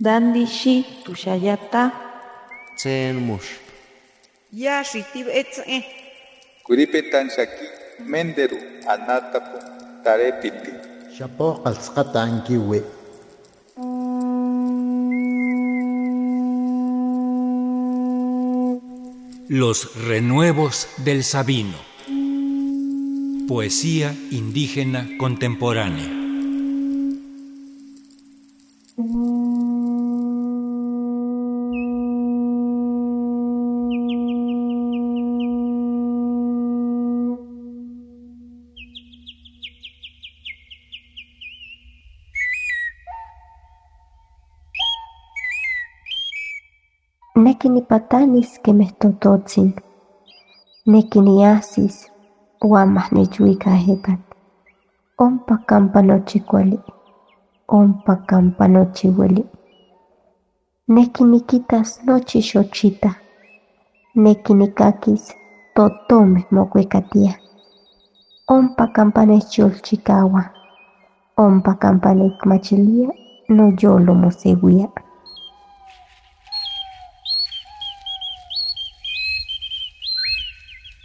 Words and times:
Dandishi 0.00 0.84
tushayata. 1.04 1.92
Tsen 2.76 3.16
mush. 3.16 3.62
Ya 4.52 4.82
shitib 4.82 5.28
etze. 5.30 5.84
Kuripetan 6.66 7.30
shaki 7.30 7.66
menderu 8.02 8.58
anatapu 8.90 9.58
tarepiti. 10.02 10.72
Shapo 11.14 11.62
ankiwi. 11.64 12.82
Los 19.48 19.94
renuevos 20.08 20.88
del 21.04 21.22
Sabino. 21.22 21.78
Poesía 23.46 24.12
indígena 24.32 25.06
contemporánea. 25.18 26.23
Neki 47.54 47.68
nipatanis 47.68 48.58
kemeh 48.64 48.90
tototzin, 49.00 49.68
neki 50.92 51.20
niahsis 51.26 51.96
uamah 52.64 53.06
nechuika 53.14 53.70
ejekat, 53.78 54.20
ompa 55.24 55.56
kampa 55.68 56.02
nochi 56.02 56.40
kuali, 56.40 56.78
ompa 57.68 58.16
kampa 58.16 58.68
nochi 58.68 59.08
ueli. 59.08 59.44
Neki 60.88 61.24
nikitas 61.24 61.88
nochi 62.06 62.38
xochita, 62.48 63.10
neki 64.14 64.52
nikakis 64.54 65.24
totomeh 65.76 66.44
mokuikatiah, 66.50 67.36
ompa 68.48 68.86
kampa 68.86 69.22
nechyolchikawah, 69.26 70.46
ompa 71.36 71.72
kampa 71.74 72.14
nikmachilia 72.14 73.08
noyolo 73.48 74.14
mosewia. 74.14 74.88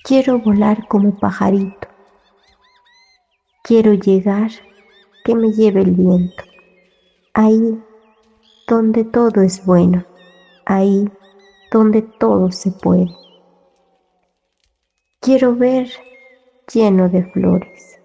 Quiero 0.10 0.40
volar 0.40 0.88
como 0.88 1.16
pajarito. 1.20 1.88
Quiero 3.64 3.94
llegar, 3.94 4.50
que 5.24 5.36
me 5.36 5.52
lleve 5.52 5.82
el 5.82 5.92
viento. 5.92 6.44
Ahí 7.36 7.80
donde 8.68 9.04
todo 9.04 9.44
es 9.44 9.64
bueno. 9.64 10.04
Ahí 10.66 11.08
donde 11.72 12.02
todo 12.02 12.52
se 12.52 12.72
puede. 12.72 13.16
Quiero 15.20 15.56
ver 15.56 15.88
lleno 16.74 17.08
de 17.08 17.26
flores. 17.26 18.02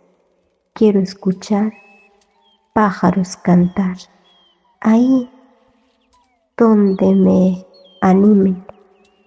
Quiero 0.75 1.01
escuchar 1.01 1.73
pájaros 2.75 3.35
cantar. 3.39 3.97
Ahí 4.83 5.31
donde 6.59 7.15
me 7.15 7.67
animen. 8.03 8.63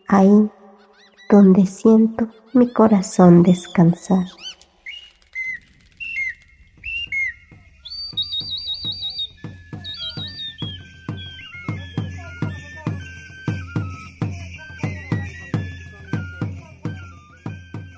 Ahí 0.09 0.51
donde 1.29 1.65
siento 1.65 2.27
mi 2.53 2.71
corazón 2.71 3.43
descansar. 3.43 4.25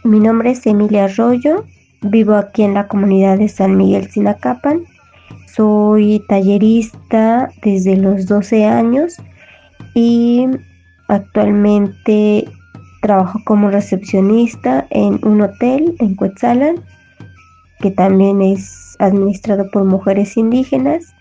Mi 0.04 0.20
nombre 0.20 0.52
es 0.52 0.66
Emilia 0.66 1.06
Arroyo, 1.06 1.66
vivo 2.02 2.34
aquí 2.34 2.64
en 2.64 2.74
la 2.74 2.88
comunidad 2.88 3.38
de 3.38 3.48
San 3.48 3.78
Miguel 3.78 4.10
Sinacapan. 4.10 4.86
Soy 5.46 6.26
tallerista 6.28 7.52
desde 7.62 7.96
los 7.96 8.26
12 8.26 8.66
años 8.66 9.18
y 9.94 10.48
actualmente 11.08 12.48
trabajo 13.02 13.40
como 13.46 13.70
recepcionista 13.70 14.88
en 14.90 15.20
un 15.26 15.42
hotel 15.42 15.96
en 16.00 16.16
Cuetzalan, 16.16 16.84
que 17.80 17.92
también 17.92 18.42
es 18.42 18.96
administrado 19.00 19.70
por 19.72 19.86
mujeres 19.86 20.38
indígenas. 20.38 21.14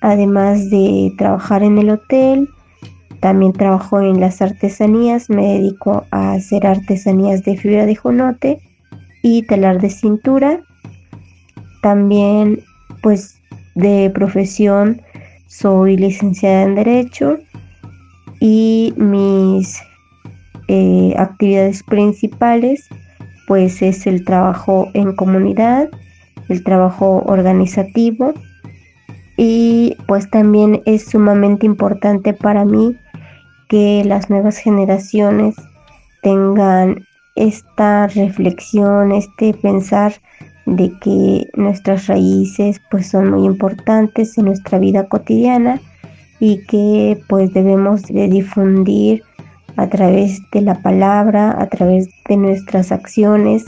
Además 0.00 0.70
de 0.70 1.12
trabajar 1.16 1.62
en 1.62 1.78
el 1.78 1.90
hotel, 1.90 2.48
también 3.20 3.54
trabajo 3.54 4.00
en 4.00 4.20
las 4.20 4.42
artesanías, 4.42 5.30
me 5.30 5.54
dedico 5.54 6.04
a 6.10 6.32
hacer 6.32 6.66
artesanías 6.66 7.42
de 7.42 7.56
fibra 7.56 7.86
de 7.86 7.96
jonote 7.96 8.60
y 9.22 9.42
telar 9.44 9.80
de 9.80 9.88
cintura. 9.88 10.60
También, 11.80 12.60
pues, 13.02 13.40
de 13.74 14.10
profesión 14.14 15.00
soy 15.46 15.96
licenciada 15.96 16.64
en 16.64 16.74
Derecho 16.74 17.38
y 18.40 18.92
mis 18.96 19.80
eh, 20.68 21.14
actividades 21.16 21.82
principales 21.82 22.88
pues 23.46 23.82
es 23.82 24.06
el 24.06 24.24
trabajo 24.24 24.88
en 24.94 25.14
comunidad, 25.14 25.90
el 26.48 26.62
trabajo 26.64 27.22
organizativo 27.26 28.34
y 29.36 29.96
pues 30.06 30.30
también 30.30 30.82
es 30.86 31.06
sumamente 31.06 31.66
importante 31.66 32.32
para 32.32 32.64
mí 32.64 32.96
que 33.68 34.02
las 34.04 34.30
nuevas 34.30 34.58
generaciones 34.58 35.56
tengan 36.22 37.06
esta 37.34 38.06
reflexión, 38.06 39.12
este 39.12 39.54
pensar 39.54 40.14
de 40.66 40.92
que 41.00 41.48
nuestras 41.54 42.06
raíces 42.06 42.80
pues 42.90 43.08
son 43.08 43.30
muy 43.30 43.44
importantes 43.44 44.38
en 44.38 44.46
nuestra 44.46 44.78
vida 44.78 45.08
cotidiana 45.08 45.80
y 46.40 46.64
que 46.66 47.20
pues 47.28 47.52
debemos 47.52 48.02
de 48.02 48.28
difundir 48.28 49.22
a 49.76 49.88
través 49.88 50.40
de 50.50 50.60
la 50.62 50.74
palabra, 50.82 51.56
a 51.60 51.66
través 51.68 52.08
de 52.28 52.36
nuestras 52.36 52.92
acciones, 52.92 53.64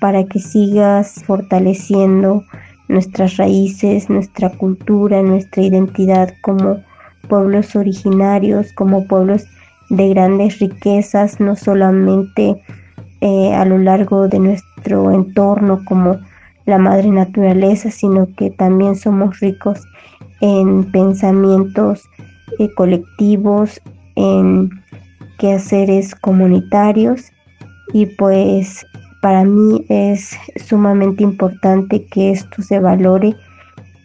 para 0.00 0.24
que 0.24 0.38
sigas 0.38 1.22
fortaleciendo 1.24 2.44
nuestras 2.88 3.36
raíces, 3.36 4.10
nuestra 4.10 4.50
cultura, 4.50 5.22
nuestra 5.22 5.62
identidad 5.62 6.32
como 6.42 6.80
pueblos 7.28 7.76
originarios, 7.76 8.72
como 8.72 9.06
pueblos 9.06 9.46
de 9.90 10.08
grandes 10.08 10.58
riquezas, 10.58 11.40
no 11.40 11.56
solamente 11.56 12.60
eh, 13.20 13.54
a 13.54 13.64
lo 13.64 13.78
largo 13.78 14.28
de 14.28 14.38
nuestro 14.38 15.10
entorno 15.12 15.84
como 15.84 16.18
la 16.66 16.78
madre 16.78 17.10
naturaleza, 17.10 17.90
sino 17.90 18.28
que 18.34 18.50
también 18.50 18.96
somos 18.96 19.40
ricos 19.40 19.82
en 20.40 20.90
pensamientos 20.90 22.08
eh, 22.58 22.72
colectivos, 22.74 23.80
en 24.16 24.70
quehaceres 25.40 26.14
comunitarios 26.14 27.32
y 27.94 28.04
pues 28.04 28.86
para 29.22 29.42
mí 29.44 29.86
es 29.88 30.36
sumamente 30.56 31.24
importante 31.24 32.04
que 32.04 32.30
esto 32.30 32.62
se 32.62 32.78
valore 32.78 33.34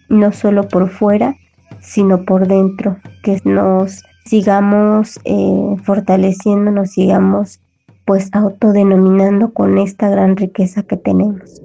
no 0.08 0.32
solo 0.32 0.68
por 0.70 0.90
fuera, 0.90 1.36
sino 1.82 2.24
por 2.24 2.48
dentro, 2.48 2.98
que 3.22 3.42
nos 3.44 4.02
sigamos 4.26 5.20
eh, 5.26 5.76
fortaleciendo, 5.84 6.72
nos 6.72 6.92
sigamos 6.92 7.60
pues 8.06 8.30
autodenominando 8.32 9.54
con 9.54 9.78
esta 9.78 10.08
gran 10.10 10.38
riqueza 10.38 10.84
que 10.84 10.96
tenemos. 10.96 11.62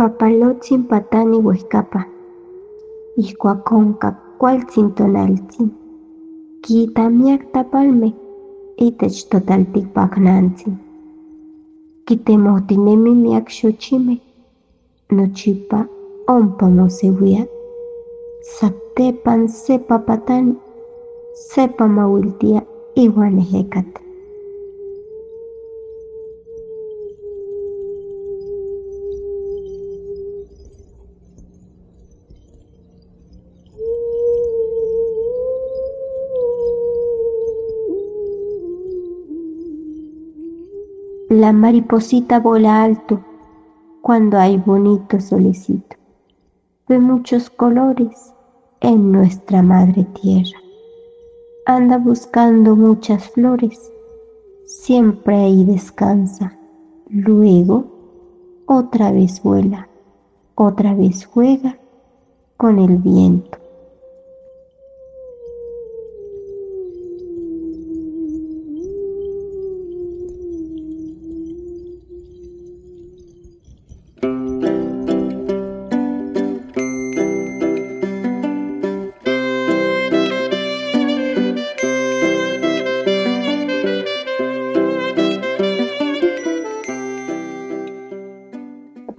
Papalotzin 0.00 0.82
patani 0.88 1.38
huescapa, 1.44 2.00
ihcuaconca 3.22 4.08
cualtzin 4.38 4.88
tonaltzin, 4.96 5.68
quitamiac 6.64 7.42
tapalme, 7.52 8.08
itech 8.86 9.18
totalticpacnantzin. 9.30 10.74
Quitemohtinemi 12.06 13.12
miak 13.24 13.46
xochime, 13.56 14.16
nochipa 15.16 15.84
ompa 16.36 16.66
mosewia, 16.76 17.42
saptepan 18.56 19.48
sepa 19.48 19.98
patani, 20.06 20.54
sepa 21.50 21.84
mauiltia 21.96 22.60
iuan 22.96 23.38
ejecat. 23.42 24.09
La 41.30 41.52
mariposita 41.52 42.40
vola 42.40 42.82
alto 42.82 43.20
cuando 44.02 44.36
hay 44.36 44.56
bonito 44.56 45.20
solecito. 45.20 45.94
Ve 46.88 46.98
muchos 46.98 47.48
colores 47.48 48.34
en 48.80 49.12
nuestra 49.12 49.62
madre 49.62 50.08
tierra. 50.20 50.58
Anda 51.66 51.98
buscando 51.98 52.74
muchas 52.74 53.30
flores, 53.30 53.92
siempre 54.64 55.36
ahí 55.36 55.64
descansa. 55.64 56.58
Luego, 57.08 57.84
otra 58.66 59.12
vez 59.12 59.40
vuela, 59.40 59.88
otra 60.56 60.94
vez 60.94 61.26
juega 61.26 61.78
con 62.56 62.80
el 62.80 62.98
viento. 62.98 63.59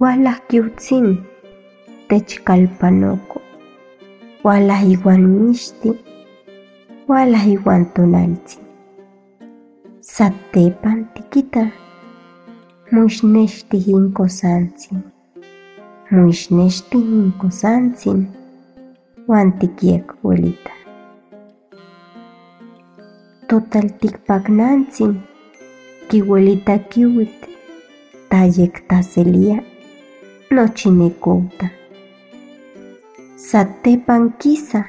Walajkiutzin 0.02 1.06
techkalpanoko, 2.08 3.38
walaj 4.44 4.84
iwan 4.94 5.22
mixti, 5.34 5.90
walaj 7.10 7.46
iwan 7.54 7.84
tonaltzin. 7.94 8.64
Satepan 10.14 10.98
tikita, 11.14 11.64
muixnexti 12.92 13.78
inkosantzin, 13.94 14.98
muixnexti 16.10 16.98
inkosantzin, 17.18 18.20
wan 19.28 19.52
tikiek 19.58 20.06
welita. 20.24 20.74
Total 23.48 23.86
tikpaknantzin, 24.00 25.12
kiwelita 26.08 26.78
kiwit, 26.90 27.38
tayek 28.30 28.74
taselia 28.88 29.62
nochinekouta. 30.52 31.70
Satepan 33.36 34.32
kisa, 34.38 34.84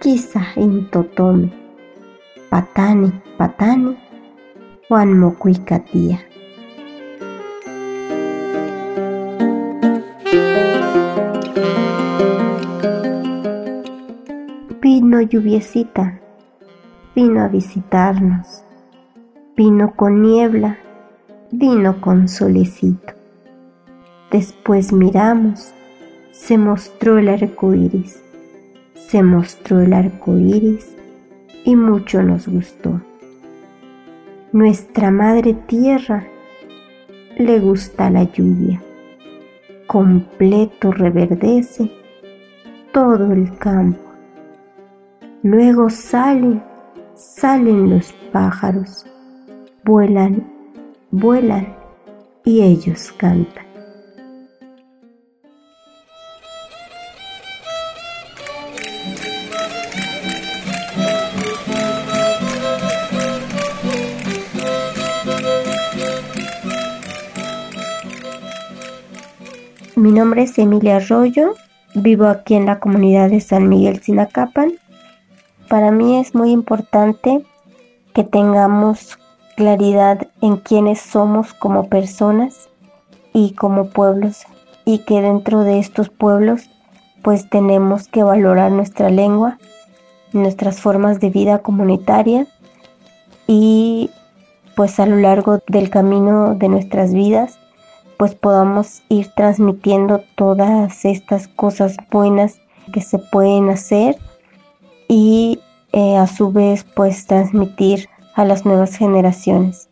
kisa 0.00 0.42
intotome, 0.56 1.48
patani, 2.50 3.12
patani, 3.38 3.96
wan 4.90 5.14
mokuikatia. 5.18 6.18
Vino 14.82 15.20
lluviecita, 15.20 16.18
vino 17.14 17.42
a 17.42 17.48
visitarnos, 17.48 18.64
vino 19.56 19.92
con 19.96 20.22
niebla, 20.22 20.76
vino 21.50 22.00
con 22.00 22.28
solecito. 22.28 23.21
Después 24.32 24.94
miramos, 24.94 25.74
se 26.30 26.56
mostró 26.56 27.18
el 27.18 27.28
arco 27.28 27.74
iris, 27.74 28.18
se 28.94 29.22
mostró 29.22 29.80
el 29.80 29.92
arco 29.92 30.38
iris 30.38 30.96
y 31.66 31.76
mucho 31.76 32.22
nos 32.22 32.48
gustó. 32.48 33.02
Nuestra 34.50 35.10
madre 35.10 35.52
tierra 35.52 36.26
le 37.36 37.60
gusta 37.60 38.08
la 38.08 38.22
lluvia, 38.22 38.82
completo 39.86 40.92
reverdece 40.92 41.90
todo 42.90 43.34
el 43.34 43.58
campo. 43.58 44.00
Luego 45.42 45.90
salen, 45.90 46.62
salen 47.14 47.90
los 47.90 48.14
pájaros, 48.32 49.04
vuelan, 49.84 50.50
vuelan 51.10 51.76
y 52.46 52.62
ellos 52.62 53.12
cantan. 53.18 53.71
Mi 70.02 70.10
nombre 70.10 70.42
es 70.42 70.58
Emilia 70.58 70.96
Arroyo, 70.96 71.54
vivo 71.94 72.26
aquí 72.26 72.56
en 72.56 72.66
la 72.66 72.80
comunidad 72.80 73.30
de 73.30 73.40
San 73.40 73.68
Miguel 73.68 74.02
Sinacapan. 74.02 74.72
Para 75.68 75.92
mí 75.92 76.18
es 76.18 76.34
muy 76.34 76.50
importante 76.50 77.44
que 78.12 78.24
tengamos 78.24 79.16
claridad 79.56 80.26
en 80.40 80.56
quiénes 80.56 81.00
somos 81.00 81.54
como 81.54 81.88
personas 81.88 82.68
y 83.32 83.52
como 83.52 83.90
pueblos 83.90 84.42
y 84.84 85.04
que 85.04 85.20
dentro 85.20 85.62
de 85.62 85.78
estos 85.78 86.08
pueblos 86.08 86.68
pues 87.22 87.48
tenemos 87.48 88.08
que 88.08 88.24
valorar 88.24 88.72
nuestra 88.72 89.08
lengua, 89.08 89.60
nuestras 90.32 90.80
formas 90.80 91.20
de 91.20 91.30
vida 91.30 91.60
comunitaria 91.60 92.48
y 93.46 94.10
pues 94.74 94.98
a 94.98 95.06
lo 95.06 95.18
largo 95.18 95.60
del 95.68 95.90
camino 95.90 96.56
de 96.56 96.68
nuestras 96.68 97.14
vidas 97.14 97.61
pues 98.22 98.36
podamos 98.36 99.02
ir 99.08 99.32
transmitiendo 99.34 100.22
todas 100.36 101.04
estas 101.04 101.48
cosas 101.48 101.96
buenas 102.08 102.60
que 102.92 103.00
se 103.00 103.18
pueden 103.18 103.68
hacer 103.68 104.16
y 105.08 105.58
eh, 105.92 106.16
a 106.16 106.28
su 106.28 106.52
vez 106.52 106.84
pues 106.84 107.26
transmitir 107.26 108.08
a 108.36 108.44
las 108.44 108.64
nuevas 108.64 108.94
generaciones. 108.94 109.88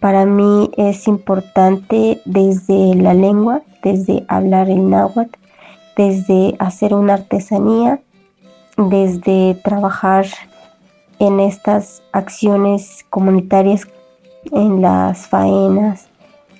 Para 0.00 0.26
mí 0.26 0.72
es 0.76 1.06
importante 1.06 2.20
desde 2.24 2.96
la 2.96 3.14
lengua, 3.14 3.62
desde 3.84 4.24
hablar 4.26 4.68
el 4.68 4.90
náhuatl, 4.90 5.38
desde 5.96 6.56
hacer 6.58 6.94
una 6.94 7.14
artesanía, 7.14 8.00
desde 8.76 9.54
trabajar 9.62 10.26
en 11.20 11.38
estas 11.38 12.02
acciones 12.10 13.06
comunitarias, 13.08 13.86
en 14.50 14.82
las 14.82 15.28
faenas, 15.28 16.08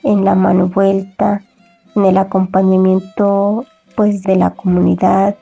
en 0.03 0.25
la 0.25 0.35
mano 0.35 0.69
vuelta, 0.69 1.43
en 1.95 2.05
el 2.05 2.19
acompañamiento 2.19 3.65
pues 3.95 4.23
de 4.23 4.37
la 4.37 4.51
comunidad 4.51 5.37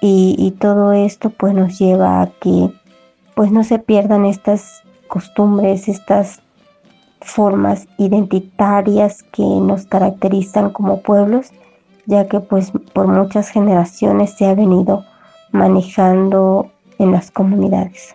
y, 0.00 0.50
todo 0.58 0.92
esto 0.92 1.30
pues 1.30 1.54
nos 1.54 1.78
lleva 1.78 2.20
a 2.20 2.26
que 2.26 2.70
pues 3.34 3.50
no 3.50 3.64
se 3.64 3.78
pierdan 3.78 4.26
estas 4.26 4.82
costumbres, 5.08 5.88
estas 5.88 6.42
formas 7.22 7.88
identitarias 7.96 9.22
que 9.22 9.42
nos 9.42 9.86
caracterizan 9.86 10.70
como 10.70 11.00
pueblos, 11.00 11.52
ya 12.04 12.28
que 12.28 12.40
pues 12.40 12.70
por 12.92 13.08
muchas 13.08 13.48
generaciones 13.48 14.34
se 14.36 14.44
ha 14.44 14.54
venido 14.54 15.04
manejando 15.52 16.70
en 16.98 17.12
las 17.12 17.30
comunidades. 17.30 18.14